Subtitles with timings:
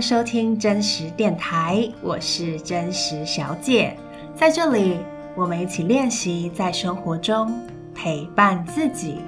[0.00, 3.96] 收听真实电台，我是真实小姐，
[4.34, 4.98] 在这里
[5.36, 7.52] 我们一起练习在生活中
[7.94, 9.18] 陪伴自己。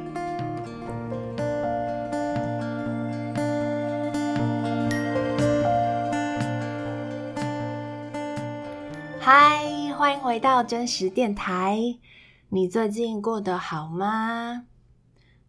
[9.19, 11.79] 嗨，欢迎回到真实电台，
[12.49, 14.67] 你最近过得好吗？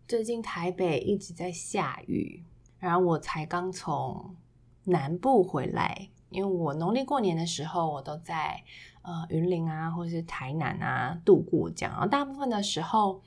[0.08, 2.44] 最近台北一直在下雨，
[2.80, 4.36] 然后我才刚从
[4.86, 8.64] 南部回来，因为我农历过年的时候我都在
[9.02, 13.22] 呃云林啊，或是台南啊度过这样，然后大部分的时候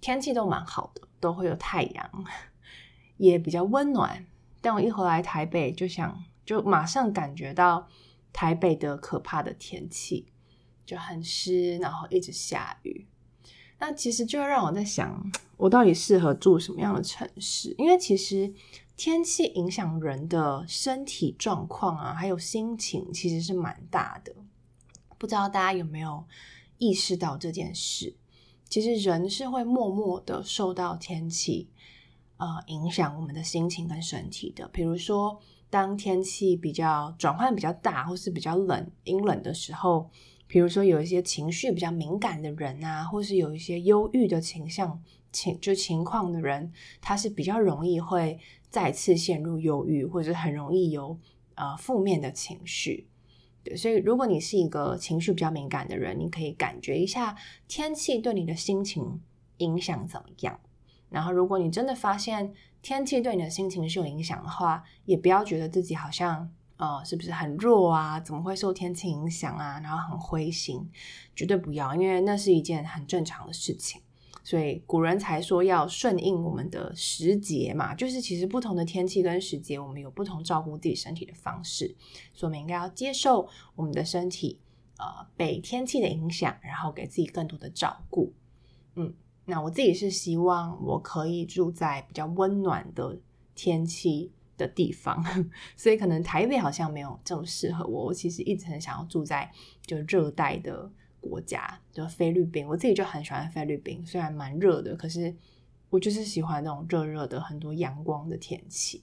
[0.00, 2.24] 天气都蛮好的，都会有太阳，
[3.18, 4.26] 也比较温暖。
[4.60, 7.86] 但我一回来台北，就想就马上感觉到
[8.32, 10.26] 台北的可怕的天气，
[10.84, 13.06] 就很湿，然后一直下雨。
[13.78, 17.74] 那其实就让我在想， 我到底适合住什么样的城市？
[17.78, 18.52] 因为其实
[18.96, 24.34] 天气影响人的身体状况啊，还有心情，其实是蛮大的。
[25.18, 26.24] 不知道大家有没有
[26.78, 28.16] 意识到这件事？
[28.68, 31.68] 其实人是会默默的受到天气
[32.38, 34.66] 呃影响我们的心情跟身体的。
[34.68, 40.10] 比如说，当天气比较转换比较大，或是比较冷阴冷的时候。
[40.48, 48.38] 比如说，有一些情绪比较敏感的人啊，或是有一些忧郁的倾向情就情况的人，他是比较容易会
[48.70, 51.18] 再次陷入忧郁，或者很容易有
[51.54, 53.08] 呃负面的情绪。
[53.62, 59.20] 对，所以如果你是一个情绪比较敏感的人，你可以感觉一下天气对你的心情
[59.58, 60.60] 影响怎么样。
[61.08, 66.50] 然后，如果你真的发现天气对你的心情是有影响的话，也不要觉得自己好像。
[66.78, 68.20] 呃，是不是很弱啊？
[68.20, 69.80] 怎么会受天气影响啊？
[69.82, 70.90] 然后很灰心，
[71.34, 74.02] 绝对不要，因为那是一件很正常的事情。
[74.46, 81.96] 所以古人才说要顺应我们的时节嘛，就是其实不同的天气跟时节，我们有不同照顾自己身体的方式，
[82.32, 84.60] 所以我们应该要接受我们的身体，
[84.98, 88.32] 呃，被天气的影响，然后给自己更多的照顾。
[88.94, 89.12] 嗯，
[89.46, 93.18] 那我自己是希望我可以住在比较温暖的
[93.56, 95.24] 天气的地方，
[95.76, 98.04] 所以可能台北好像没有这么适合我。
[98.04, 99.50] 我其实一直很想要住在
[99.84, 100.88] 就热带的
[101.28, 102.66] 国家，就菲律宾。
[102.66, 105.34] 我自己就很喜欢菲律宾，虽然蛮热的，可是
[105.90, 109.02] 我就是喜欢那种热热的、很多阳光的天气。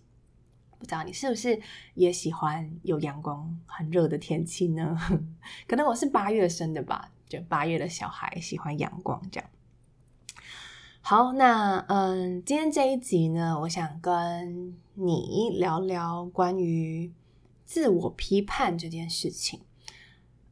[0.79, 1.61] 不知道你是不是
[1.93, 4.97] 也喜欢有阳光、很热的天气呢？
[5.65, 9.49] 可能我是八月生的吧，就八月的小孩喜欢阳光这样。
[10.99, 17.11] 好，那嗯，今天这一集呢，我想跟你聊聊关于
[17.65, 19.61] 自我批判这件事情。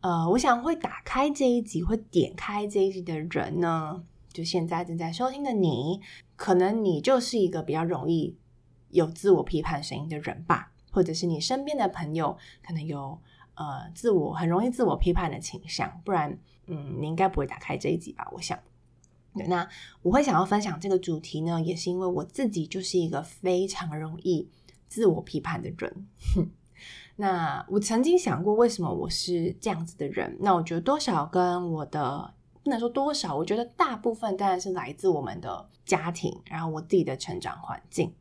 [0.02, 4.04] 呃，我想会打开这一集，会点开这一集的人呢，
[4.34, 6.02] 就现在正在收听的你，
[6.36, 8.36] 可能你就是一个比较容易
[8.90, 12.36] 有自我批判声音的人吧，或者是你身边的朋友
[12.66, 13.20] 可能有
[13.54, 18.28] 呃自我很容易自我批判的倾向，不然嗯，你应该不会打开这一集吧？
[18.34, 18.58] 我想。
[19.48, 19.70] 那
[20.02, 24.50] 我会想要分享这个主题呢，也是因为我自己就是一个非常容易
[24.90, 26.08] 自我批判的人。
[26.36, 26.50] 哼
[27.16, 30.38] 那我曾经想过，为什么我是这样子的人？
[30.40, 32.34] 那我觉得多少跟我的
[32.64, 38.14] 不能说多少，我觉得大部分当然是来自我们的家庭，然后我自己的成长环境。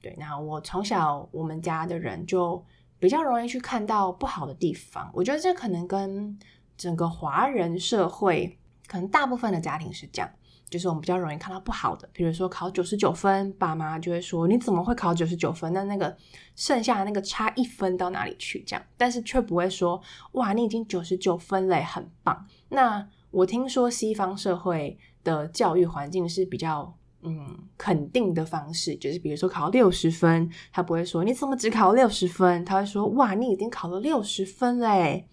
[0.00, 2.64] 对，那我从小我们家的人就
[2.98, 5.10] 比较容易去看到不好的地方。
[5.12, 6.38] 我觉得这可能跟
[6.76, 10.30] 整个华人社会，可能大部分的家庭是这样。
[10.70, 15.72] 就是我们比较容易看到不好的，比如说考九十九分，爸妈就会说，你怎么会考九十九分？
[15.72, 16.16] 那那个
[16.54, 18.62] 剩下的那个差一分到哪里去？
[18.64, 20.00] 这样，但是却不会说，
[20.32, 22.46] 哇，你已经九十九分嘞，很棒。
[22.68, 35.26] 那我听说西方社会的教育环境是比较嗯肯定的方式，就是比如说考六十分，他不会说你怎么只考六十分，他会说，哇，你已经考了六十分嘞。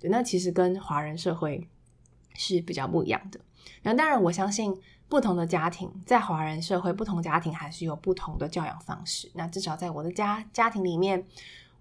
[0.00, 1.68] 对，那其实跟华人社会
[2.34, 3.38] 是比较不一样的。
[3.82, 4.76] 那当然，我相信
[5.08, 9.30] 不同的家庭在华人社会，不同家庭还是有不同的教养方式。
[9.34, 11.26] 那至少在我的家家庭里面，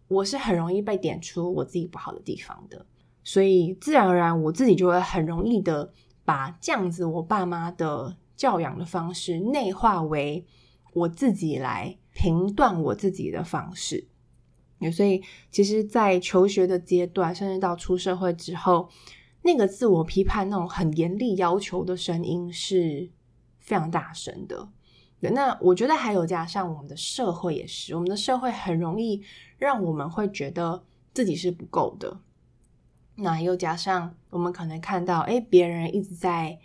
[0.07, 2.85] 我是很容易被点出我自己不好的地方的，
[3.21, 5.91] 所以自然而然我自己就会很容易的
[6.23, 10.45] 把这样子我爸妈的教养的方式内化为
[10.93, 14.07] 我自己来评断我自己的方式。
[14.93, 15.21] 所以
[15.51, 18.89] 其实，在求学的阶段，甚至到出社会之后。
[19.41, 23.09] 那个自我批判、那种很严厉要求的声音是
[23.59, 24.69] 非常大声的。
[25.21, 29.21] 那我觉得还有加上我们的社会也是，我们的社会很容易
[29.57, 30.83] 让我们会觉得
[31.13, 32.19] 自己是不够的。
[33.15, 36.57] 那又加上我们可能看到，诶，别人一直在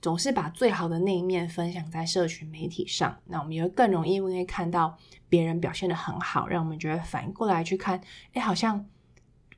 [0.00, 4.96] 总是把最好的那一面分享在社群媒体上，那我们也会更容易因为看到
[5.28, 8.00] 别人表现得很好，让我们觉得反应过来去看，
[8.32, 8.86] 哎，好像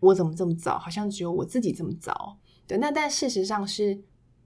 [0.00, 0.76] 我怎么这么糟？
[0.76, 2.36] 好像只有我自己这么糟。
[2.70, 4.00] 对，那但事实上是。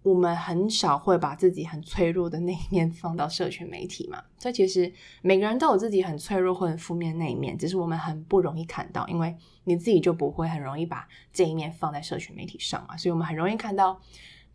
[0.05, 4.93] 我们很少会把自己很脆弱的那一面放到社群媒体嘛，所以其实
[5.23, 9.35] 每个人都有自己很脆弱或者负面的那一面，只是我们很不容易看到，因为
[9.65, 13.99] 你自己就不会很容易把这一面放在社群媒体上嘛，所以我们很容易看到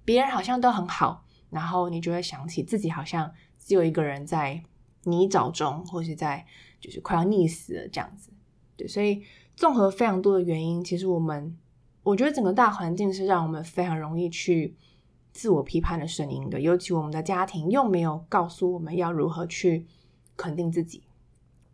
[0.06, 4.62] 别人好像都很好，然后你就会想起自己好像只有一个人在
[5.06, 6.45] 泥沼中，或是在
[6.80, 8.30] 就是快要溺死了这样子。
[8.77, 9.24] 对，所以
[9.56, 11.57] 综合非常多的原因，其实我们
[12.03, 14.75] 我觉得整个大环境是让我们非常容易去。
[15.31, 19.85] 自我批判的声音的，尤其我们的家庭又没有告诉我们要如何去
[20.35, 21.03] 肯定自己，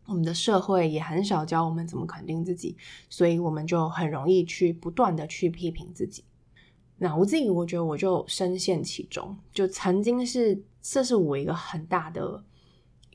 [0.05, 2.75] 我们的社会也很少教我们怎么肯定自己，
[3.09, 6.25] 所以我们就很容易去不断的去批评自己。
[6.97, 12.43] 那我自己，我觉得我就深陷其中，就曾经是，这是我一个很大的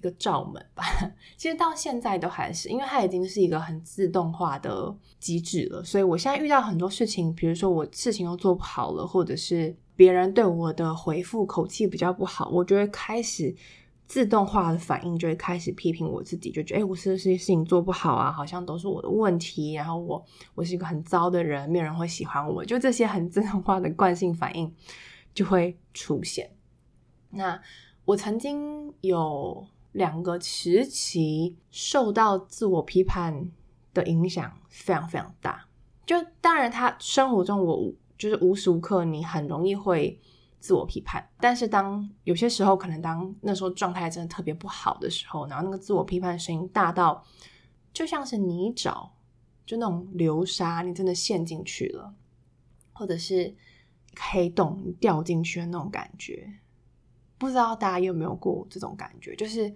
[0.01, 0.85] 一个罩门吧。
[1.37, 9.77] 其实到现在都还是，因为它已经是一个很自动化的机制了，所以我现在遇到很多事情，比如说我事情都做不好了，或者是。
[9.97, 13.55] 别人对我的回复口气比较不好，我就会开始
[14.07, 18.33] 自动化的反应，就会开始批评我自己，就觉得哎，我是不是事情做不好啊？
[18.33, 20.25] 好像都是我的问题，然后我
[20.55, 24.75] 我是一个很糟的人，没有人会喜欢我，就这些很自动化的惯性反应
[25.35, 26.51] 就会出现。
[27.29, 27.61] 那
[28.07, 33.51] 我曾经有两个时期受到自我批判
[33.95, 35.67] 的影响非常非常大，
[36.07, 37.93] 就当然他生活中我。
[38.21, 40.21] 就是无时无刻你很容易会
[40.59, 47.25] 自我批判，但是当有些时候可能当那时候状态真的特别不好的时候，然后那个自我批判的声音大到
[47.95, 49.09] 就像是泥沼，
[49.65, 52.15] 就那种流沙，你真的陷进去了，
[52.93, 53.57] 或者是
[54.19, 56.47] 黑洞掉进去的那种感觉。
[57.41, 59.35] 不知道大家有没有过这种感觉？
[59.35, 59.75] 就是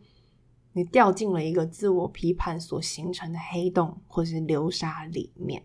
[0.75, 5.65] 你掉进了一个自我批判所形成的黑洞或是流沙里面。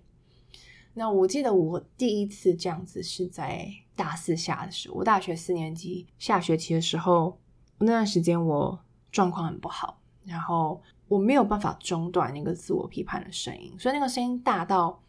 [0.94, 7.38] 那我记得我第一次这样子是在大四下的时候，我大学四年级下学期的时候，
[7.80, 8.80] 那段时间我
[9.12, 15.02] 状况很不好，然后我没有办法中断那个自我批判的声音，所以那个声音大到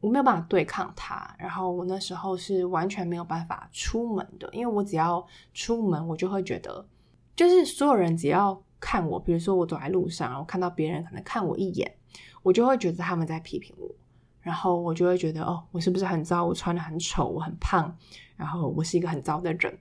[0.00, 6.86] 我没有办法对抗它，然后我那时候是完全没有办法出门的，因为我只要出门，我就会觉得，
[7.36, 11.94] 就是所有人只要看我，比如说我走在路上，然后看到别人可能看我一眼，
[12.42, 13.88] 我就会觉得他们在批评我。
[14.40, 16.46] 然后我就会觉得，哦，我是不是很糟？
[16.46, 17.94] 我穿得很丑，我很胖，
[18.36, 19.78] 然后我是一个很糟的人，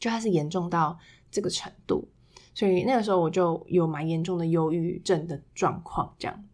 [0.00, 0.98] 就还是严重到
[1.30, 2.08] 这个程度。
[2.52, 6.44] 所以那个时候我就有蛮严重的忧郁症的状况，这样。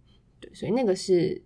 [0.40, 1.42] 对，所以那个是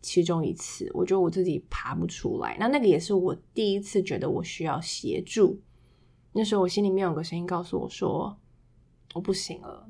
[0.00, 2.56] 其中一次，我觉得我自己爬不出来。
[2.58, 5.60] 那那个也是我第一次觉得我需要协助。
[6.32, 8.38] 那时候我心里面有个声音告诉我说，
[9.14, 9.88] 我不行了，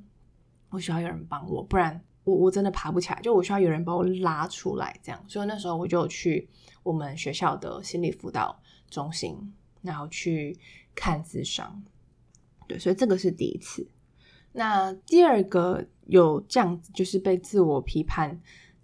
[0.70, 2.02] 我需要有人帮我，不然。
[2.25, 5.25] 我我真的爬不起来，就我需要有人把我拉出来，这样。
[5.26, 6.46] 所以那时候我就去
[6.82, 8.60] 我们学校的心理辅导
[8.90, 10.58] 中心，然后去
[10.94, 11.82] 看智商。
[12.66, 13.88] 对，所以这个是第一次。
[14.52, 18.38] 那第二个有这样，就是被自我批判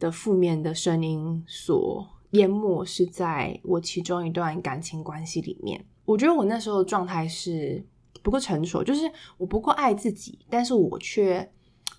[0.05, 5.85] 的负面的声音所淹没，是在我其中一段感情关系里面。
[6.05, 7.83] 我觉得我那时候的状态是
[8.23, 11.51] 不够成熟，就是我不够爱自己，但是我却。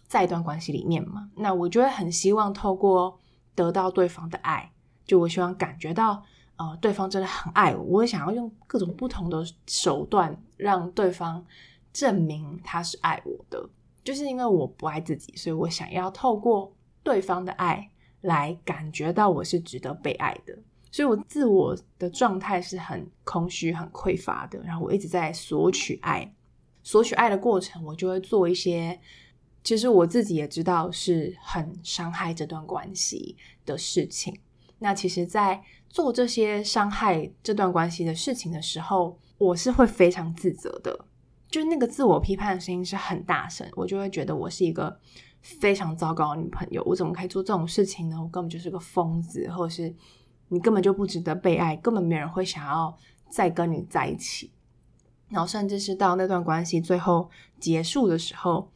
[0.08, 3.20] 在一段关系里面嘛，那我就会很希望透过
[3.56, 4.72] 得到对方的爱，
[5.03, 6.24] 就我希望感觉到，
[6.58, 11.44] 呃，对方真的很爱我，我会想要用各种不同的手段让对方
[11.91, 13.68] 证明他是爱我的。
[14.03, 17.89] 就是因为我不爱自己，所以我想要透过对方的爱
[18.25, 20.58] 来感觉到我是值得被爱的。
[20.91, 24.62] 所以我自我的状态是很空虚、很匮乏的。
[24.63, 26.34] 然后我一直在索取爱，
[26.84, 29.00] 索取爱的过程，我就会做一些。
[29.63, 34.39] 其实我自己也知道是很伤害这段关系的事情。
[34.77, 41.05] 那其实，在做这些伤害这段关系的事情的时候，我是会非常自责的。
[41.50, 45.00] 就那个自我批判的声音是很大声，我就会觉得我是一个
[45.60, 46.84] 非常糟糕的女朋友。
[46.86, 48.18] 我怎么可以做这种事情呢？
[48.22, 49.94] 我根本就是个疯子，或者是
[50.48, 52.98] 你根本就不值得被爱，根本没人会想要
[53.30, 54.52] 再跟你在一起。
[55.30, 58.72] 然后，甚至是到那段关系最后结束的时候。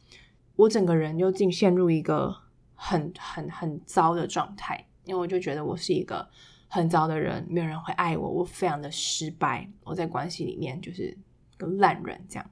[0.56, 2.36] 我整个人就进陷入一个
[2.74, 6.28] 很很很糟的状态，因为我就觉得我是一个
[6.68, 11.16] 很糟的人，没有人会爱我，我非常的失败，我在关系里面就是
[11.56, 12.50] 个烂人这样，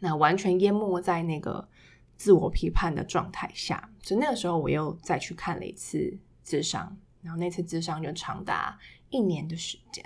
[0.00, 1.68] 那完全淹没在那个
[2.18, 10.04] 自我批判的状态下，所以那个时候我又再去看了一次智商，然后那次智商就长达一年的时间，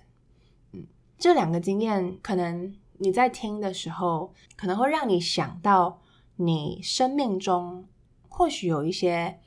[0.71, 0.87] 嗯，
[1.19, 2.73] 这两个经验可能。
[2.99, 6.01] 你在听的时候，可能会让你想到
[6.37, 7.89] 你生命中
[8.29, 9.41] 或许有一些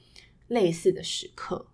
[0.48, 1.67] 类似的时刻，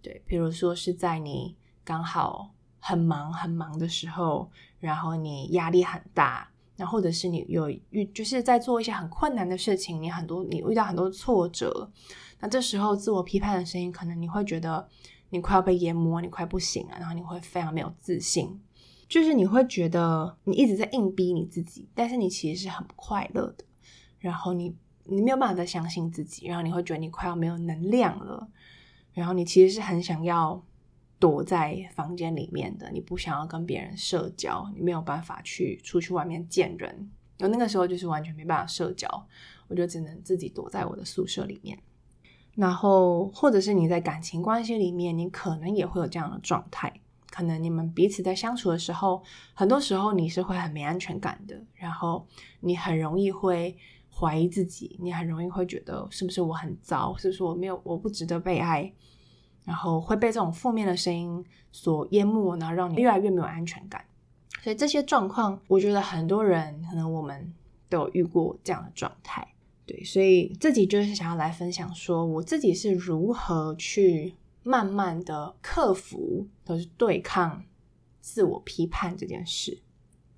[0.00, 11.90] 对，比如说是在你刚好很忙很忙的时候，然后你压力很大，那或者是你有遇就是在做一些很困难的事情，你很多你遇到很多挫折，
[12.40, 14.88] 那这时候自我批判的声音，可能你会觉得
[15.28, 18.58] 你快要被淹没，你快不行了，然后你会非常没有自信。
[19.06, 23.64] 就是你会觉得你一直在硬逼你自己，但是你其实是很不快乐的。
[24.18, 28.48] 然后你你没有办法再相信自己，然后你会觉得你快要没有能量了。
[29.12, 30.64] 然后你其实是很想要
[31.20, 37.10] 躲在房间里面的，你不想要跟别人社交，你没有办法去出去外面见人。
[37.38, 39.06] 我那个时候就是完全没办法社交，
[39.68, 41.78] 我就只能自己躲在我的宿舍里面。
[42.54, 46.92] 然后或者是你在感情关系里面，你可能也会有这样的状态。
[47.30, 49.22] 可能你们彼此在相处的时候，
[49.54, 52.26] 很多时候你是会很没安全感的，然后
[52.58, 53.76] 你很容易会
[54.12, 58.92] 怀疑自己，你很容易会觉得是不是我很糟，是不是我没有，我不值得被爱，
[59.64, 64.04] 然后会被这种负面的声音所淹没，然后让你越来越没有安全感。
[64.62, 67.52] 所以这些状况，我觉得很多人可能我们
[67.88, 69.46] 都有遇过这样的状态。
[69.86, 74.34] 对，所以自己就是想要来分享说，我自己是如何去。
[74.62, 77.64] 慢慢的克服，都是对抗
[78.20, 79.80] 自我批判这件事。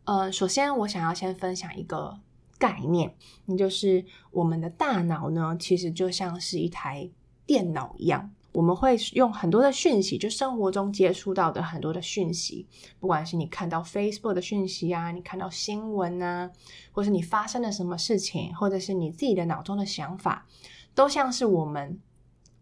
[0.04, 2.16] 呃，首先我想要先分享一个
[2.56, 7.10] 概念，那就是我们的大脑呢，其实就像是一台
[7.44, 12.66] 电脑一样，我们会用很多的讯息，就生活中接触到的很多的讯息，
[13.00, 16.50] 不管是你看到 Facebook 的讯息啊，你看到新闻啊，
[16.92, 20.46] 或是你发生了什么事情，或者是你自己的脑中的想法，
[20.94, 21.98] 都像是我们。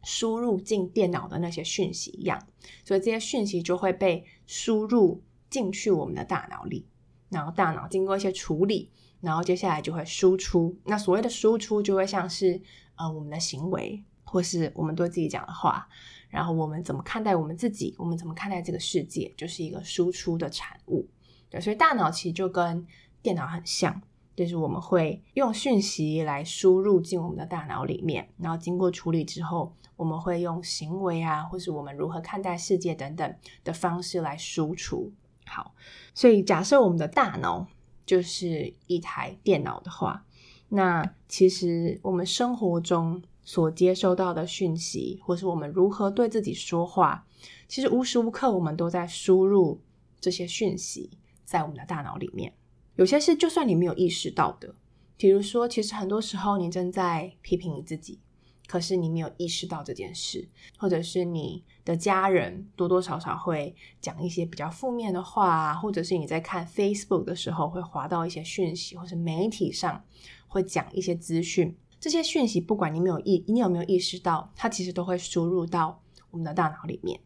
[0.03, 2.43] 输入进电脑的那些讯息一样，
[2.87, 6.87] 所以这些讯息就会被输入进去我们的大脑里，
[7.29, 10.75] 然后大脑经过一些处理，然后接下来就会输出。
[10.87, 12.63] 那所谓的输出就会像是
[12.97, 15.89] 呃我们的行为，或是我们对自己讲的话，
[16.29, 21.09] 然后我们怎么看待我们自己，我们怎么看待这个世界，就是一个输出的产物。
[21.49, 22.87] 对，所以大脑其实就跟
[23.21, 24.01] 电脑很像。
[24.37, 35.13] 就是我们会用讯息来输入进我们的大脑里面，然后经过处理之后，我们会用行为啊，或是我们如何看待世界等等的方式来输出。
[35.45, 35.75] 好，
[36.15, 37.67] 所以假设我们的大脑
[38.07, 40.25] 就是一台电脑的话，
[40.71, 47.27] 那其实我们生活中所接收到的讯息，或是我们如何对自己说话，
[47.67, 49.81] 其实无时无刻我们都在输入
[50.21, 51.11] 这些讯息
[51.45, 52.55] 在我们的大脑里面。
[52.95, 54.73] 有些事就算你没有意识到的，
[55.17, 58.21] 比如说，其实很多时候你正在批评你自己，
[58.69, 70.05] 可是你没有意识到这件事，或者是你的家人多多少少会讲一些比较负面的话，或者是你在看 Facebook 的时候会滑到一些讯息，或是媒体上
[70.47, 77.21] 会讲一些资讯，这些讯息不管你没有意，你有没有意识到，它其实都会输入到我们的大脑里面，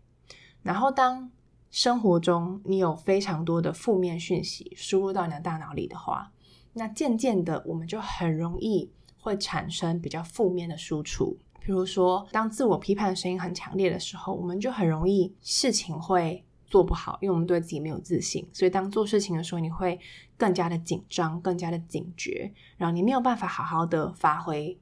[0.63, 1.31] 然后当。
[1.71, 6.31] 生活中，你有非常多的负面讯息输入到你的大脑里的话，
[6.75, 8.89] 那渐渐的，我们就很容易
[9.19, 11.37] 会产生比较负面的输出。
[11.59, 18.45] 比如说，当自我批判的声音很强烈的时候，我们就很容易事情会做不好，因为我们对自己没有自信。
[18.53, 19.97] 所以，当做事情的时候，你会
[20.37, 24.77] 更加的紧张，更加的警觉，然后你没有办法好好的发挥，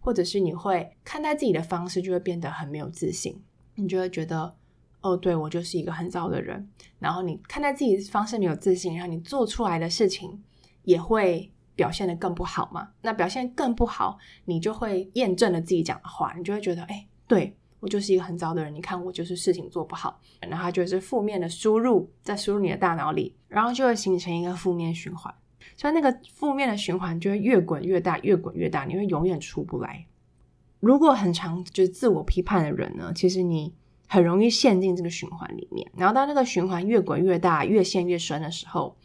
[0.00, 3.40] 或者是你会看待自己的方式就会变得很没有自信，
[3.76, 4.56] 你就会觉得。
[5.02, 6.68] 哦，对，我就是一个很糟的人。
[6.98, 10.42] 然后你看待自己的方式没有自信，然后你做出来的事情
[10.82, 12.88] 也会表现得更不好嘛。
[13.02, 18.74] 那表现更不好，你就会验证了自己讲的话，你就会觉得，哎，对，就是一个很糟的人。
[18.74, 25.34] 你看我就是事情做不好，然后它就是负面的输入，在输入你的大脑里，然后就会形成一个负面循环。
[25.76, 30.06] 所以那个负面的循环就会越滚越大，越滚越大，你会永远出不来。
[30.80, 33.74] 如果很常就是自我批判的人呢，其实你。
[34.08, 38.96] 很容易陷进这个循环里面，然后当那个循环越滚越大、越陷越深的时候，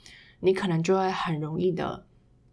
[0.41, 2.05] 你可能就会很容易的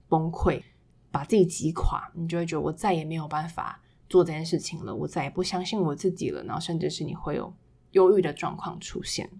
[0.09, 0.63] 崩溃，
[1.11, 2.11] 把自己击垮。
[2.15, 6.43] 你就会觉得我再也没有办法做这件事情了，我再也不相信我自己了。
[6.45, 7.55] 然后甚至是你会有
[7.93, 9.31] 忧郁的状况出现，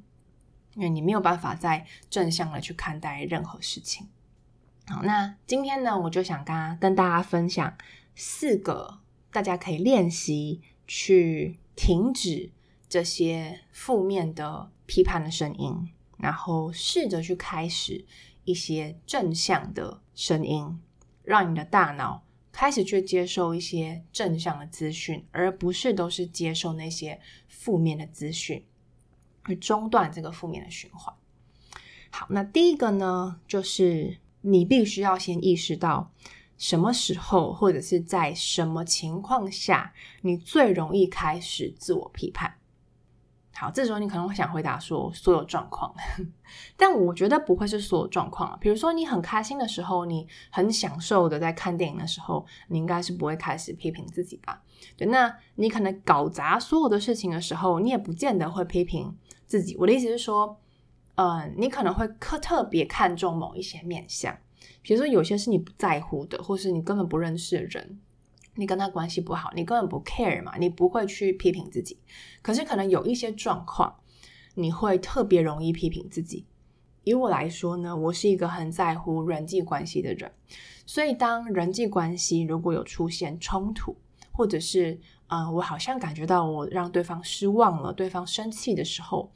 [0.75, 4.09] 因为你没有办法再正向的去看待任何事情。
[4.87, 7.77] 好，那今天呢，我就想跟跟大家分享
[8.15, 12.53] 四个大家可以练习去停止。
[12.91, 18.07] 这些负面的批判的声音，然后试着去开始
[18.45, 20.81] 一些正向的声音，
[21.23, 28.65] 让你的大脑开始去接受一些正向的资讯，而不是都是接受那些负面的资讯，
[29.43, 31.15] 而中断这个负面的循环。
[32.11, 36.13] 好，那第一个呢，就是你必须要先意识到
[36.57, 42.58] 什么时候或者是在什么情况下，你最容易开始自我批判。
[43.59, 45.93] 好，这时候你可能会想回答说所有状况，
[46.79, 48.57] 但我觉得不会是所有状况。
[48.61, 54.63] 比如说你很开心的时候，你很享受的在看电影的时候，你应该是不会开始批评自己吧？
[54.97, 59.77] 对，那你可能搞砸所有的事情的时候，你也不见得会批评自己。
[59.77, 60.57] 我的意思是说，
[61.17, 64.39] 呃，你可能会特特别看重某一些面相，
[64.83, 67.99] 比如说有些是你不在乎的，或是你根本不认识的人。
[68.59, 71.97] 你跟他关系不好，你根本不 care 嘛，你不会去批评自己。
[72.43, 73.95] 可是可能有一些状况，
[74.55, 76.45] 你会特别容易批评自己。
[77.05, 80.33] 以我来说呢，我是一个很在乎人际关系的人，
[80.85, 83.97] 所以当人际关系如果有出现冲突，
[84.33, 89.31] 或者是呃，我好像感觉到我让对方失望了，对方生气的时候，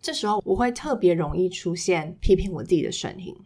[0.00, 3.36] 这时候我会特别容易出现批评我自己的声音。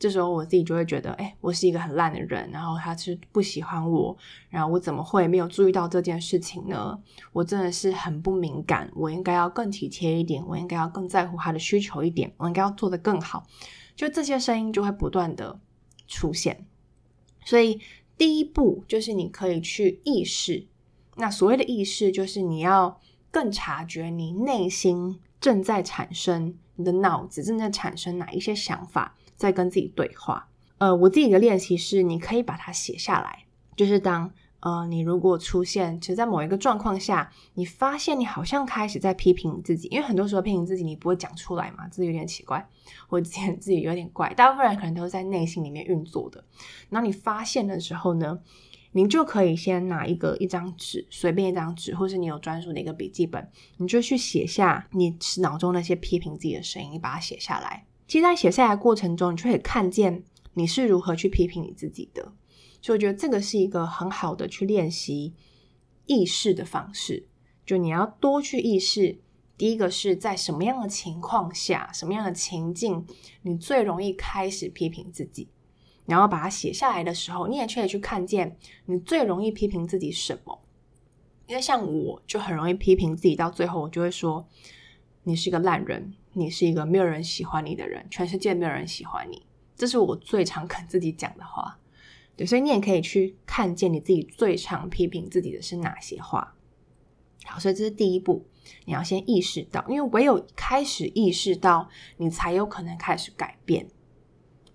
[0.00, 4.16] 这时候我自己就会觉得，哎，我是一个很烂的人，然后他是不喜欢我，
[4.48, 6.98] 然后我怎么会没有注意到这件事情呢？
[7.34, 13.46] 我真的是很不敏感，我应该要更体贴一点，我应该要更在乎他的需求一点，我应该要做得更好。
[13.94, 15.60] 就这些声音就会不断的
[16.08, 16.64] 出现。
[17.44, 17.78] 所以
[18.16, 20.66] 第一步就是你可以去意识，
[21.16, 22.98] 那所谓的意识就是你要
[23.30, 29.14] 更察觉你内心正在产生，你的脑子正在产生哪一些想法。
[29.40, 33.46] 在跟自己对话，呃，我自己的练习是，你可以把它写下来。
[33.74, 34.30] 就是当
[34.60, 42.68] 呃，你如果出现，其实，在某一个状况下，你发现你好像开始在批评自己，因为很多时候批评自己，你不会讲出来嘛，这有点奇怪，
[43.08, 44.34] 我之前自己有点怪。
[44.34, 46.44] 大部分人可能都是在内心里面运作的。
[46.90, 48.38] 那你发现的时候呢，
[48.92, 57.86] 你就可以先拿一个一张纸，随便一张纸，或是你有专属的一个笔记本，你就去写下你脑中那些批评自己的声音，你把它写下来。
[58.10, 60.24] 其实，在写下来的过程中，你就可以看见
[60.54, 62.32] 你是如何去批评你自己的。
[62.82, 65.32] 所以，我觉得这个是一个很好的去练习
[66.06, 67.28] 意识的方式。
[67.64, 69.20] 就你要多去意识，
[69.56, 73.06] 第一个是在什么样的情况下、什么样的情境，
[73.42, 75.48] 你最容易开始批评自己。
[76.06, 80.60] 然后把它写下来的时候，你也可以去看见你最容易批评自己什么。
[81.46, 84.48] 因为像我就很容易批评自己，到最后我就会说
[85.24, 91.76] ：“你是一个烂人。”你是一个没有人喜欢你的人，全世界没有人喜欢你，这是我最常跟自己讲的话。
[92.36, 96.54] 对，所以你也可以去看见你自己最常批评自己的是哪些话。
[97.44, 98.46] 好，所以这是第一步，
[98.84, 103.88] 你要先意识到，因为唯有开始意识到，你才有可能开始改变，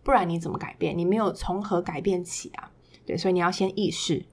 [0.04, 0.98] 不然你怎么改变？
[0.98, 2.70] 你没有从何改变起啊？
[3.06, 4.26] 对，所以你要先意识。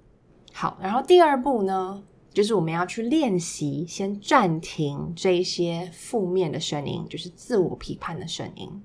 [0.53, 2.03] 好，然后第二步呢？
[2.32, 8.82] 就是我们要去练习，先暂停这一些负面的声音，就是自我批判的声音。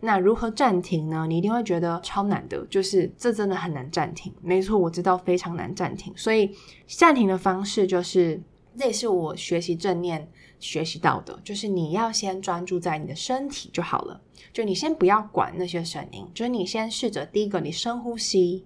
[0.00, 1.26] 那如何暂停呢？
[1.28, 4.32] 你一定会觉得超难的，就是这真的很难暂停。
[4.40, 6.12] 没错，我知道非常难暂停。
[6.16, 6.54] 所以
[6.86, 8.40] 暂停的方式就是，
[8.78, 10.28] 这也是我学习正念
[10.60, 14.20] 学习到的，就是你要先专注在你的身体就好了。
[14.52, 18.64] 就你先不要管那些声音，就是你先试着第一个，你深呼吸，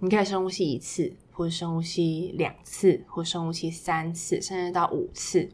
[0.00, 1.12] 你可以深呼吸一次。
[1.36, 5.46] 或深呼吸两次，或深呼吸三次，甚至到五次。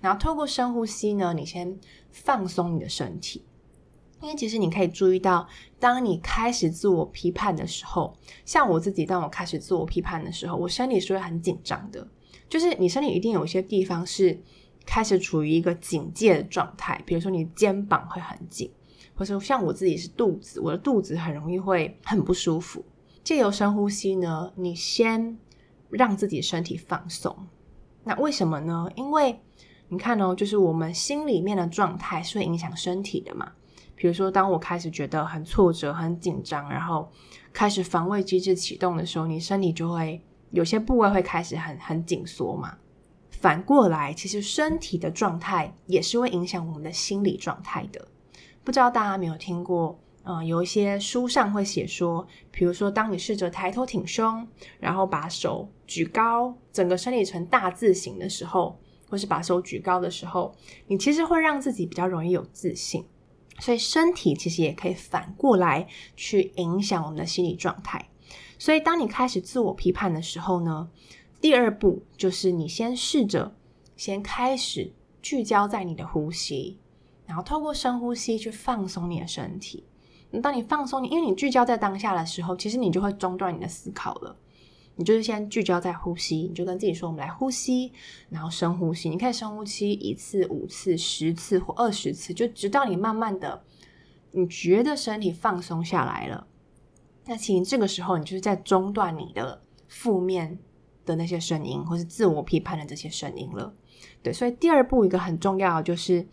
[0.00, 1.78] 然后透过深呼吸呢，你先
[2.10, 3.44] 放松你的身体，
[4.22, 5.46] 因为其实你可以注意到，
[5.78, 12.08] 当你开始自我批判的时候，像我自己，当我开始自我批判的时候，我身体是会很紧张的，
[12.48, 14.40] 就是你身体一定有些地方是
[14.86, 18.72] 开始处于一个警戒的状态，比如说你肩膀会很紧，
[19.14, 22.82] 或者像我自己是肚子，我的肚子很容易会很不舒服。
[23.26, 25.36] 借由深呼吸呢，你先
[25.90, 27.36] 让自己身体放松。
[28.04, 28.88] 那为什么呢？
[28.94, 29.40] 因为
[29.88, 33.50] 你看哦，就是我们心里面的状态是会影响身体的嘛。
[33.96, 37.10] 比如说，当我开始觉得很挫折、很紧张，然后
[37.52, 42.76] 开始防卫机制启动的时候，你身体就会有些部位会开始很很紧缩嘛。
[43.32, 48.06] 反过来，其实身体的状态也是会影响我们的心理状态的。
[48.62, 49.98] 不知道大家有没有听过？
[50.28, 54.44] 嗯，有一些书上会写说，比如说，当你试着抬头挺胸，
[54.80, 58.76] 然后把手举高，整个身体呈大字形的时候，
[59.08, 60.52] 或是把手举高的时候，
[60.88, 63.06] 你其实会让自己比较容易有自信。
[63.60, 65.86] 所以身体其实也可以反过来
[66.16, 68.08] 去影响我们的心理状态。
[68.58, 70.90] 所以当你开始自我批判的时候呢，
[71.40, 73.54] 第二步就是你先试着
[73.96, 76.80] 先开始聚焦在你的呼吸，
[77.26, 79.84] 然后透过深呼吸去放松你的身体。
[80.42, 84.36] 当你放松，因为你聚焦在当下的时候，其实你就会中断你的思考了。
[84.98, 87.92] 你就是先聚焦在呼吸，你就跟自己说：“我们来呼吸，
[88.30, 93.62] 然后深呼吸。”你可以深呼吸一次、五次、十次或二十次，就直到你慢慢的，
[94.30, 96.46] 你觉得身体放松下来了，
[97.26, 100.58] 那其实这个时候你就是在中断你的负面
[101.04, 103.74] 的那些声音，或是自我批判的这些声音了。
[104.22, 106.26] 对，所以第二步一个很重要的就是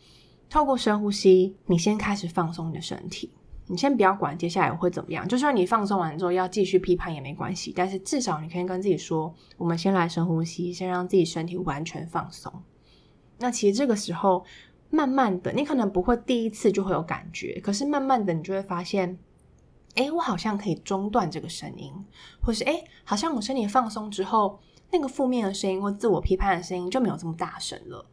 [0.50, 3.30] 透过深呼吸，你先开始放松你的身体。
[3.68, 12.52] 你先不要管接下来会怎么样，就算你放松完之后要继续批判也没关系，但是至少你可以跟自己说：我们先来深呼吸，先让自己身体完全放松。
[13.40, 14.44] 那其实这个时候，
[14.90, 19.18] 慢慢的，你可能不会第一次就会有感觉，可是慢慢的你就会发现，
[19.96, 21.92] 哎，我好像可以中断这个声音，
[22.42, 24.60] 或是哎，好像我身体放松之后，
[24.92, 28.06] 那个负面的声音或自我批判的声音就没有这么大声了。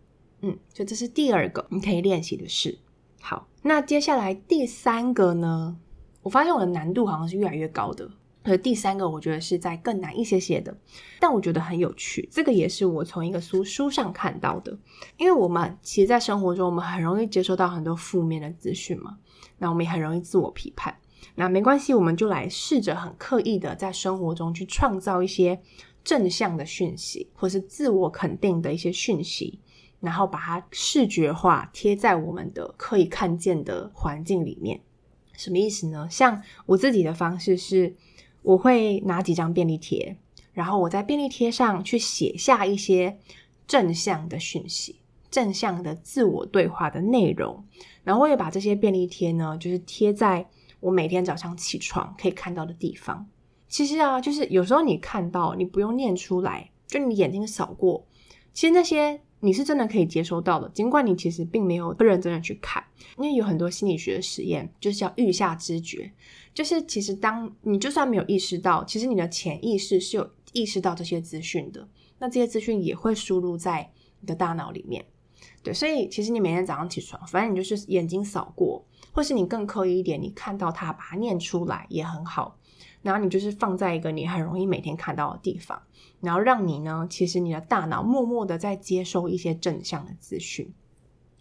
[0.42, 2.78] 嗯，所以这是第二个你可以练习的事。
[3.20, 5.76] 好，那接下来第三个呢？
[6.22, 8.10] 我发现我的难度好像是越来越高的。
[8.42, 10.74] 而第三个，我觉得是在更难一些些的，
[11.20, 12.26] 但我觉得很有趣。
[12.32, 14.76] 这个也是我从一个书书上看到的。
[15.18, 19.18] 因为我们其实，在生活中，我们很容易接收到很多负面的资讯嘛，
[19.58, 20.96] 那我们也很容易自我批判。
[21.34, 25.60] 那没关系，我们就来试着很刻意的在生活中去创造一些
[26.02, 29.60] 正向的讯息，或是自我肯定的一些讯息。
[30.00, 34.80] 然后把它视觉化，贴在我们的可以看见的环境里面。
[35.36, 36.08] 什么意思呢？
[36.10, 37.94] 像我自己的方式是，
[38.42, 40.16] 我会拿几张便利贴，
[40.52, 43.18] 然后我在便利贴上去写下一些
[43.66, 47.64] 正向的讯息、正向的自我对话的内容。
[48.02, 50.46] 然后我也把这些便利贴呢，就是贴在
[50.80, 53.26] 我每天早上起床可以看到的地方。
[53.68, 58.06] 其实啊，就是有时候你看到，你不用念出来，就你眼睛扫过，
[58.54, 59.20] 其实那些。
[59.40, 62.84] 你是真的可以接收到的，尽管你其实并没有不认真的去看，
[63.16, 66.12] 因为有很多心理学的实验就是叫预下知觉，
[66.52, 75.04] 就是其实当你就算没有意识到，其实你的潜意识是有意识到这些资讯的，那这些资讯也会输入在你的大脑里面。
[75.62, 82.58] 对，所以其实你每天早上起床，反正你就是眼睛扫过，或是你更刻意一点，你看到它，把它念出来也很好。
[83.02, 85.80] 然后你就是放在一个你很容易每天看到的地方，
[86.20, 90.72] 然后让你呢，其实你的大脑默默的在接收一些正向的资讯。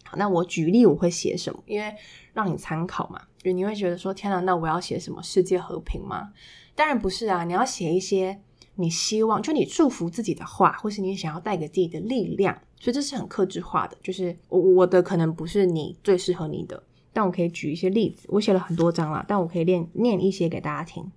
[0.04, 1.62] 好，那我举例我会写什么？
[1.66, 1.94] 因为
[2.32, 5.22] 让你参考嘛，就你会觉得说，天哪，那我要写什么？
[5.22, 6.32] 世界和平吗？
[6.74, 8.40] 当然不是啊，你要写一些
[8.76, 12.58] 你希望，就你祝福自己的话，或是你想要带给自己的力量。
[12.80, 18.26] 所以这是很克制化的，就是我我的可能不是你最适合你的，但我可以举一些例子。
[18.30, 21.12] 我写了很多张啦，但我可以念念一些给大家听。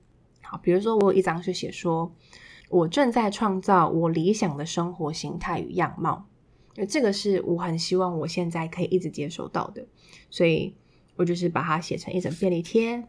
[0.61, 2.13] 比如说，我有一张是写说，
[2.69, 6.25] 我正在创造我理想的生活形态与样貌，
[6.89, 9.85] 这个是我很希望我现在可以一直接收到的，
[10.29, 10.75] 所以
[11.15, 13.03] 我就是把它写成一整便利贴。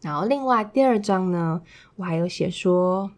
[0.00, 1.62] 然后另外第二张呢，
[1.96, 3.10] 我还有写说，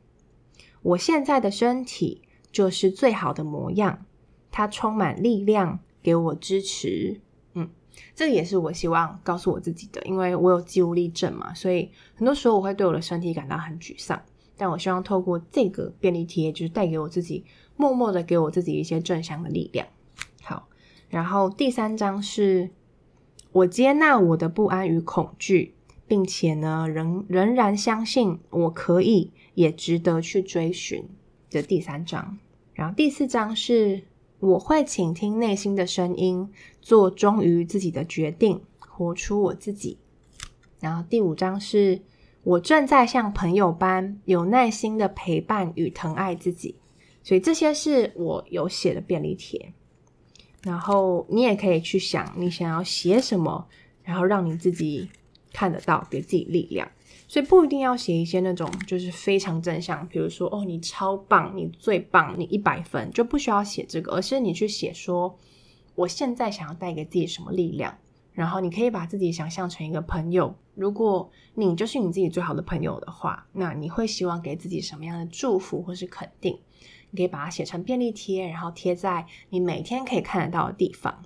[0.83, 4.05] 我现在的身体就是最好的模样，
[4.51, 7.21] 它充满力量，给我支持。
[8.15, 14.23] 这个也是我希望告诉我自己的，因为我有肌无力症嘛，所以很多时候我会对我的身体感到很沮丧。
[14.57, 17.45] 但我希望透过这个便利贴，就是带给我自己，
[17.77, 19.87] 默默的给我自己一些正向的力量。
[20.43, 20.69] 好，
[21.09, 22.71] 然后第三章是
[23.51, 25.75] 我接纳我的不安与恐惧，
[26.07, 31.09] 并且呢，仍仍然相信我可以，也值得去追寻
[31.51, 32.39] 的第三章。
[32.75, 34.05] 然后第四章是。
[34.43, 36.51] 我会倾听内心的声音，
[36.81, 39.99] 做忠于自己的决定，活出我自己。
[40.81, 42.03] 然后第五章是
[42.43, 46.75] 我正在像朋友般有耐心的陪伴与疼爱自己。
[47.23, 49.73] 所以这些是我有写的便利贴。
[50.63, 53.69] 然后你也可以去想，你想要写什么，
[54.03, 55.09] 然后让你自己
[55.53, 56.91] 看得到，给自己力量。
[57.33, 65.35] 所以不一定要写一些那种就是非常正向，比如说哦，你超棒，你最棒，你一百分，就不需要写这个，而是你去写说，
[65.95, 67.97] 我现在想要带给自己什么力量，
[68.35, 76.59] 然后你可以把自己想象成一个朋友，如果你就是你自己最好的朋友的话，那你会希望给自己什么样的祝福或是肯定？
[77.13, 81.23] 你可以把它写成便利贴，然后贴在你每天可以看得到的地方，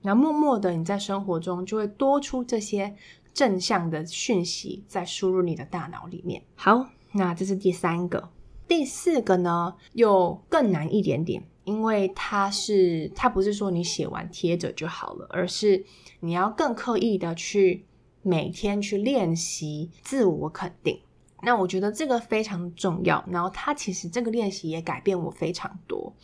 [0.00, 2.96] 然后默默的你在生活中就会多出这些。
[3.32, 6.42] 正向的讯息再输入你的大脑里面。
[6.54, 8.30] 好，那这是第三个。
[8.68, 15.84] 第四个呢，又更难一点点，因为它是它不是说你写完贴着就好了，而是
[16.20, 17.84] 你要更刻意的去
[18.22, 21.00] 每天去练习自我肯定。
[21.42, 23.24] 那我觉得这个非常重要。
[23.28, 26.14] 然后它其实这个练习也改变我非常多。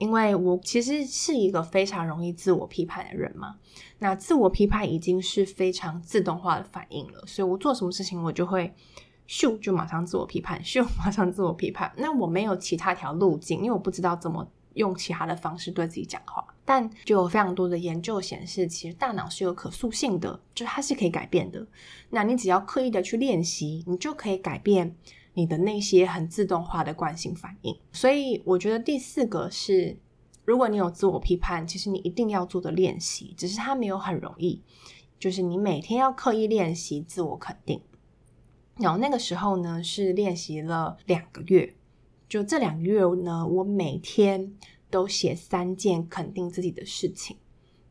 [0.00, 3.56] 因为我其实是一个非常容易自我批判的人嘛，
[3.98, 8.72] 那自我批判已经是非常自动化的反应了，所以我做什么事情我就会
[9.28, 11.92] 咻就马上自我批判，咻马上自我批判。
[11.98, 16.42] 那我没有其他条路径，因为我不知道怎么用其他的方式对自己讲话。
[16.64, 21.66] 但就有非常多的研究显示，其实大脑是有可塑性的，就是它是可以改变的。
[22.08, 24.96] 那你只要刻意的去练习，你就可以改变
[25.34, 27.78] 你的那些很自动化的惯性反应。
[27.92, 29.98] 所以我觉得第四个是，
[30.44, 34.62] 如果你有自我批判，其实你一定要做的练习，只是它没有很容易，
[35.18, 37.80] 就是你每天要刻意练习自我肯定。
[38.76, 41.74] 然后那个时候呢，是练习了两个月。
[42.28, 44.54] 就这两个月呢，我每天
[44.88, 47.36] 都写三件肯定自己的事情。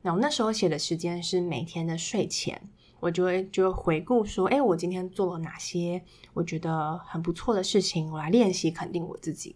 [0.02, 6.02] 然后那时候写的时间是每天的睡前，我就会就回顾说，哎，我今天做了哪些
[6.34, 9.56] 我觉得很不错的事情，我来练习肯定我自己。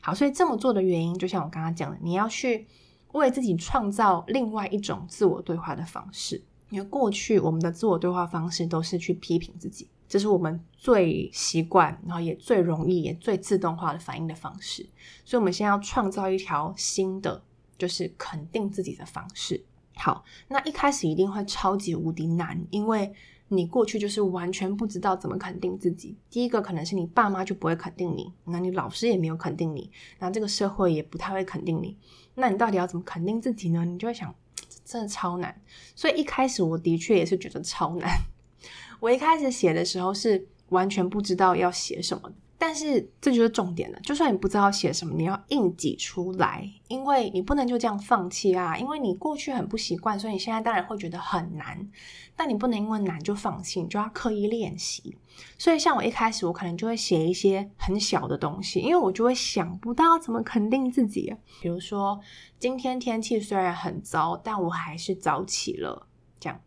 [0.00, 2.66] 好，所以这么做的原因，就像我刚刚讲的，你要去
[3.12, 6.42] 为自己创造另外一种自我对话的方式。
[6.70, 14.88] 因为过去我们的自我对话方式都是去批评自己，这是我们最习惯，然后也最容易、也最自动化的反应的方式。
[15.22, 17.42] 所以，我们现在要创造一条新的，
[17.76, 19.62] 就是肯定自己的方式。
[19.94, 23.12] 好，那一开始一定会超级无敌难，因为
[23.48, 26.16] 你过去就是完全不知道怎么肯定自己。
[26.30, 31.96] 第一个可能是你爸妈就不会肯定你，那你老师也没有肯定你，那这个社会也不太会肯定你。
[32.34, 33.84] 那你到底要怎么肯定自己呢？
[33.84, 34.34] 你就会想。
[34.84, 35.54] 真的超难，
[35.94, 38.10] 所以一开始我的确也是觉得超难。
[39.00, 42.30] 我一开始写的时候是完全不知道要写什么，
[42.64, 43.98] 但是这就是重点了。
[44.04, 48.78] 就算你不知道写什么，你要硬挤出来，因为你不能就这样放弃啊。
[48.78, 51.90] 因为你过去很不习惯，所以你现在当然会觉得很难。
[52.36, 55.16] 但你不能因为难就放弃，你就要刻意练习。
[55.58, 61.34] 所以像我一开始，我可能就会写一些很小的东西，因为我就会想不到怎么肯定自己。
[61.60, 62.20] 比如说，
[62.60, 66.06] 今天天气虽然很糟，但我还是早起了，
[66.38, 66.60] 这样。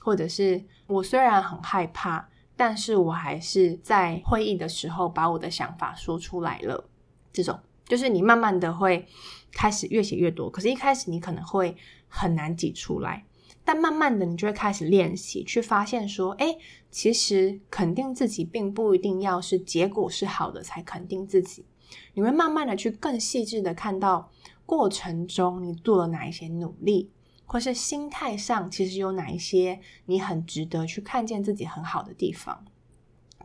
[0.00, 6.88] 或者是我虽然很害怕，但是我还是在会议的时候把我的想法说出来了。
[7.32, 9.06] 这种就是你慢慢的会
[9.52, 11.76] 开始越写越多，可是一开始你可能会
[12.08, 13.24] 很难挤出来。
[13.66, 16.56] 但慢慢的，你就会开始练习，去发现说，哎，
[16.90, 21.64] 其实肯定自己并不一定要是结果是好的才肯定自己。
[22.12, 24.30] 你会慢慢的去更细致的看到
[24.66, 27.10] 过程中你做了哪一些努力，
[27.46, 32.64] 或是心态上其实有哪一些你很值得去看见自己很好的地方。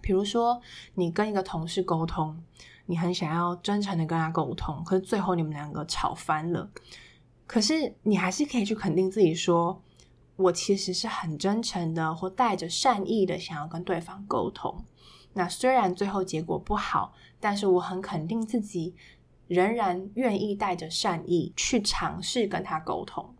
[0.02, 0.62] 比如说，
[0.96, 2.44] 你跟一个同事沟通，
[2.86, 6.72] 你很想要真诚的跟他沟通，可是最后你们两个吵翻了，
[7.46, 9.82] 可是你还是可以去肯定自己说。
[10.38, 14.86] 我其实是很真诚的，或带着善意的想要跟对方沟通。
[15.34, 18.96] 那虽然最后结果不好，但是我很肯定自己
[19.48, 23.36] 仍然愿意带着善意去尝试跟他沟通。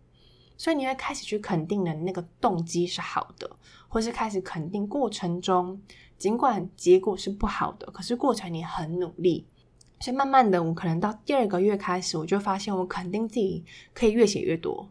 [0.60, 3.50] 所以你会开始去肯定的那个动机是好的，
[3.88, 5.80] 或是开始肯定过程中，
[6.18, 9.46] 尽管结果是不好的，可是过程你很努力。
[10.00, 14.86] 所以慢慢的，我可能到第二个月开始，我就发现我肯定自己可以越写越多。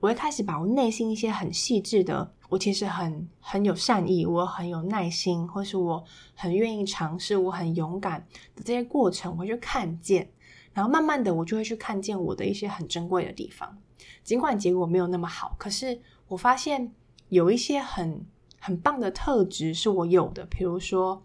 [0.00, 8.20] 我会开始把我内心一些很细致的，我其实很很有善意，我很有耐心，或是我很愿意尝试，我很勇敢
[8.54, 10.28] 的这些过程，我会去看见，
[10.76, 13.78] 然后慢慢的，我就会去看见我的一些很珍贵的地方。
[14.22, 16.92] 尽管结果没有那么好，可是我发现
[17.30, 18.26] 有一些很
[18.60, 21.24] 很棒的特质是我有的，比如说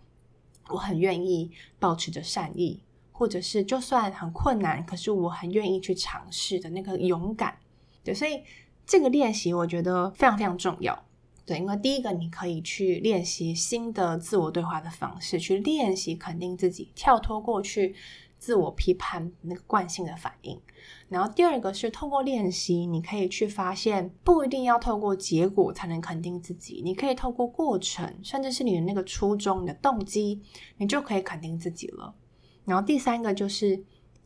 [0.70, 7.58] 我很愿意保持着善意，或者是就算很困难，可是我很愿意去尝试的那个勇敢。
[8.06, 8.44] 对，所以
[8.86, 11.04] 这个练习我觉得非常非常重要。
[11.46, 17.94] 对，因为第一个你可以去练习新的自我对话的方式，去练习肯定自己，跳脱过去
[18.42, 20.60] 自我批判那个惯性的反应。
[21.08, 30.42] 然后第二个是透过练习，你可以去发现，不一定要透过结果才能肯定自己，你可以透过过程，甚至是你的那个初衷、你的动机，
[30.78, 32.16] 你就可以肯定自己了。
[32.66, 33.86] 然后第三个就是。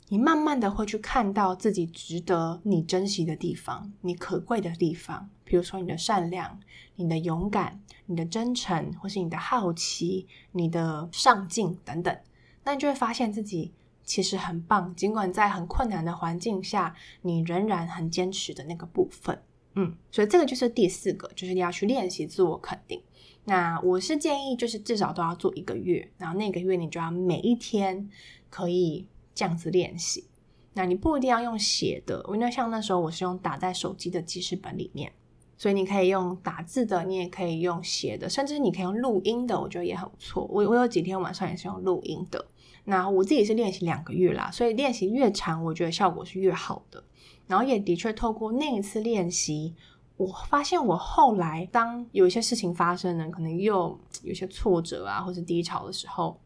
[0.10, 6.60] 你慢慢的会去看到自己值得你珍惜的地方，你可贵的地方，比如说你的善良、
[6.95, 12.15] 你的勇敢、你的真诚，或是你的好奇、你的上进等等，
[12.63, 13.73] 那你就会发现自己
[14.06, 19.41] 其实很棒，尽管在很困难的环境下，你仍然很坚持的那个部分。
[19.74, 23.02] 嗯，所以这个就是第四个，就是你要去练习自我肯定。
[23.44, 28.10] 那我是建议，就是至少都要做一个月，然后那个月你就要每一天
[28.50, 29.08] 可以。
[29.38, 30.30] 这样子练习，
[30.76, 35.12] 那你不一定要用写的，因为像那时候我是用打在手机的记事本里面，
[35.58, 40.46] 所以你可以用打字的，你也可以用写的，甚至你可以用录音的，我觉得也很不错。
[40.50, 42.46] 我我有几天晚上也是用录音的。
[42.86, 47.04] 那我自己是练习两个月啦，所以练习越长，我觉得效果是越好的。
[47.48, 49.76] 然后也的确透过那一次练习，
[50.17, 56.39] 我发现我后来当有一些事情发生了，可能又有些挫折啊，或者低潮的时候。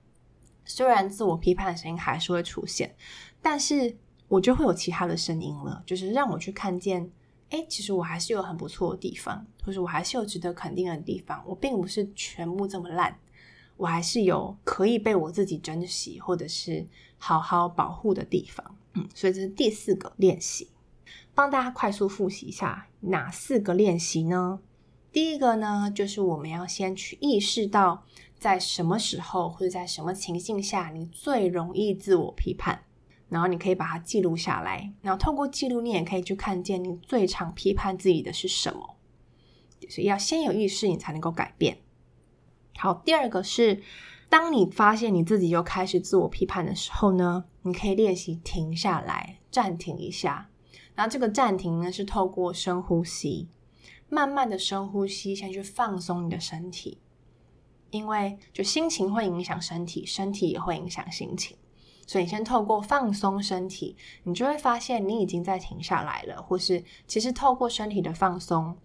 [0.66, 2.96] 虽然自我批判的声音还是会出现，
[3.42, 3.98] 但是
[4.28, 7.10] 我就会有其他的声音了，就是让我去看见，
[7.50, 13.18] 哎，其实我还是有很不错的地方，或者我还是有值得肯定的地方，我并不是全部这么烂，
[13.80, 16.86] 我还是有可以被我自己珍惜，或者是
[17.18, 18.76] 好好保护的地方。
[18.94, 20.68] 嗯，所以这是第四个练习，
[21.34, 24.60] 帮大家快速复习一下哪四个练习呢？
[25.14, 28.04] 第一个呢，就是我们要先去意识到，
[28.38, 32.84] 在什么时候或者在什么情境下，你最容易自我批判。
[33.30, 38.98] 然后你可以把它记录下来，然后透过记录，你也可以去看见你最常批判自己的是什么。
[39.88, 41.78] 所以要先有意识，你才能够改变。
[42.78, 43.82] 好，第二个是，
[44.30, 50.50] 当你发现你自己又开始自我批判的时候呢，你可以练习停下来，暂停一下。
[50.96, 53.48] 然后这个暂停呢，是透过深呼吸，
[54.10, 57.00] 慢慢的深呼吸，先去放松你的身体，
[57.92, 61.58] 因为就心情会影响身体，身体也会影响心情。
[62.06, 68.76] 所以你，先透过放松身体，你就会发现你已经在停下来了，或是其实透过身体的放松，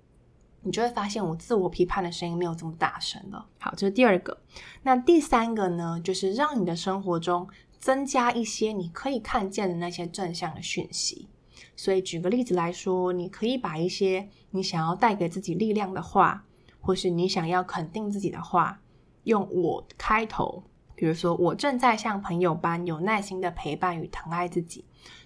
[0.64, 3.46] 你就会发现我自我批判的声音没有这么大声了。
[3.61, 4.37] 好，这是第二个。
[4.83, 7.46] 那第三个呢，就是让你的生活中
[7.79, 11.29] 增加一些你可以看见的那些正向的讯息。
[11.77, 16.44] 所以，举个例子来说，你可以把一些你想要带给自己力量的话，
[16.81, 18.81] 或是你想要肯定自己的话，
[19.24, 20.64] 用我开头。
[20.94, 24.85] 比如说，我正在像朋友般有耐心的陪伴与疼爱自己，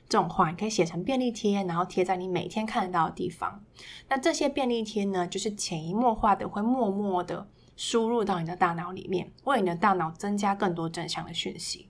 [0.08, 3.64] 这种话你可以写成便利贴，然后贴在你每天看得到的地方。
[4.08, 11.88] 那这些便利贴呢，就是潜移默化的会默默的输入到你的大脑里面，为你的大脑增加更多正向的讯息。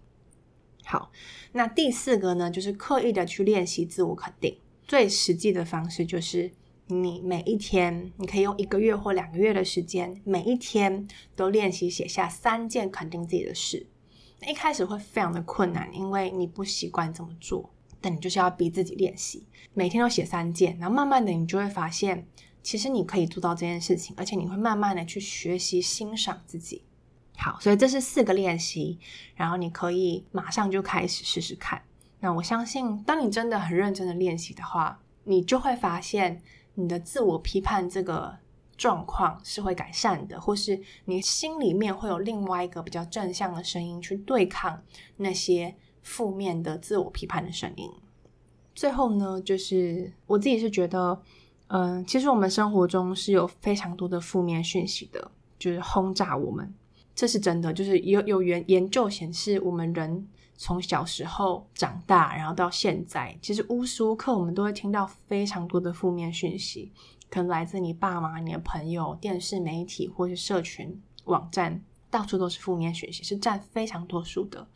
[0.84, 1.12] 好，
[1.52, 4.58] 那第四个呢，就是刻意的去练习自我肯定。
[4.86, 6.52] 最实际的方式就是。
[6.90, 13.86] 你每一天，你可以用一个月或两个月的时间，每一天都练习写下三件肯定自己的事。
[14.46, 17.68] 一开始会非常的困难，因为你不习惯这么做，
[18.00, 22.26] 但你就是要逼自己练习，每天都写三件，然后慢慢的你就会发现，
[22.62, 26.82] 其实你可以做到这件事情，而且你会慢慢的去学习欣赏自己。
[27.36, 28.98] 好，所以这是四个练习，
[29.34, 31.82] 然后你可以马上就开始试试看。
[32.20, 36.40] 那我相信，当你真的很认真的练习的话，你就会发现。
[36.80, 38.38] 你的自我批判这个
[38.76, 44.80] 状况是会改善的，或是你心里面会有另外一个比较正向的声音去对抗
[45.16, 45.74] 那些
[46.08, 47.90] 负面的自我批判的声音。
[48.74, 51.20] 最后呢，就是我自己是觉得，
[51.66, 56.72] 嗯、其实我们生活中是有非常多的负面讯息的，就是轰炸我们，
[57.14, 57.72] 这是真的。
[57.72, 60.26] 就是有有研研究显示，我们人。
[60.60, 66.90] 从小时候长大，然后到现在，其实无时无刻我们都会听到非常多的负面讯息，
[67.30, 74.68] 可能来自你爸妈、你的朋友、电视媒体或是社群网站，到处都是负面讯息，是占非常多数的。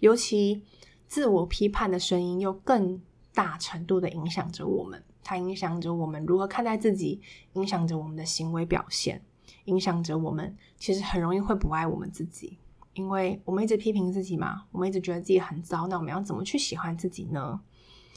[0.00, 0.62] 尤其
[1.06, 3.00] 自我批判的声音又更
[3.32, 7.20] 大程度的影响着我们，它影响着我们如何看待自己，
[7.54, 9.22] 影响着我们的行为表现，
[9.64, 12.58] 影响着我们，其实很容易会不爱我们自己。
[12.94, 17.60] 因为我们一直批评自己嘛，我们一直觉得自己很糟，那我们要怎么去喜欢自己呢？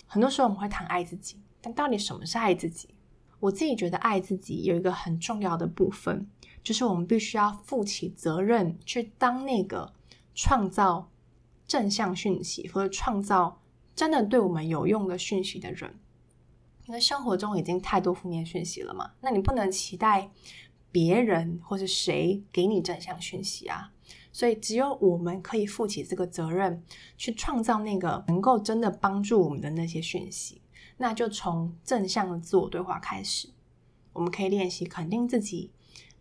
[0.06, 2.90] 很多时候我们会谈爱自己，但到底什么是爱自己？
[3.40, 6.28] 我自己觉得爱自己有一个很重要的部分，
[6.64, 9.94] 就是我们必须要负起责任，去当那个
[10.36, 11.10] 创造
[11.68, 13.62] 正向讯息或者创造
[13.96, 15.96] 真的对我们有用的讯息的人。
[16.86, 20.32] 因为生活中已经太多负面讯息了嘛，那你不能期待
[20.92, 23.92] 别人或是谁给你正向讯息啊。
[24.32, 26.84] 所以，只有我们可以负起这个责任，
[27.18, 30.62] 去创造那个能够真的帮助我们的那些讯息。
[30.98, 33.50] 那就从正向的自我对话开始，
[34.14, 35.72] 我们可以练习肯定自己，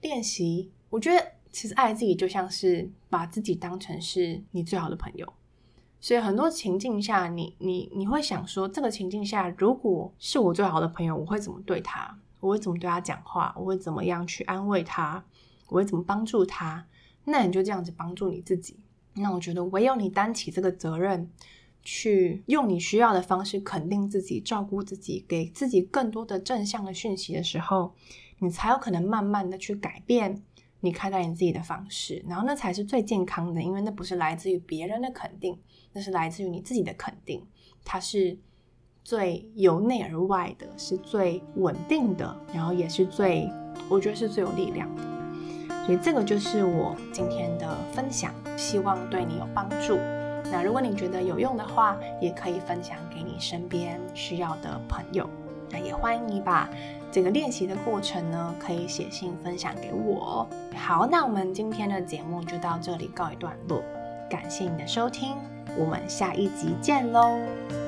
[0.00, 0.70] 练习。
[0.90, 5.32] 我觉得，其实爱自己就像是把自己当成是你最好的朋友。
[5.98, 12.16] 所以，很多情境下，你你你会想说，这个情境下，如果是我最好的朋友，我会怎么对他？
[12.38, 13.54] 我会怎么对他讲话？
[13.58, 15.24] 我会怎么样去安慰他？
[15.68, 16.86] 我会怎么帮助他？
[17.24, 18.78] 那你就这样子帮助你自己。
[19.14, 21.28] 那我觉得，唯有你担起这个责任，
[21.82, 27.94] 去用你需要的方式肯定自己、照顾自己，给自己更多的正向的讯息的时候，
[28.38, 30.42] 你才有可能慢慢的去改变
[30.80, 32.24] 你看待你自己的方式。
[32.28, 35.58] 然后那才是最健康的，因为那不是来自于别人的肯定，
[35.92, 37.46] 那是来自于你自己的肯定。
[37.84, 38.38] 它是
[39.04, 43.48] 最由内而外的，是最稳定的，然后也是最，
[43.88, 45.02] 我觉得是最有力量的。
[45.86, 49.96] 所以这个就是我今天的分享，希望对你有帮助。
[50.50, 55.30] 那如果你觉得有用的话，也可以分享给你身边需要的朋友。
[55.78, 56.68] 也欢迎你把
[57.10, 60.48] 这个练习的过程呢，可以写信分享给我。
[60.76, 63.82] 好，那我们今天的节目就到这里告一段落，
[64.28, 65.34] 感谢你的收听，
[65.76, 67.85] 我们下一集见喽。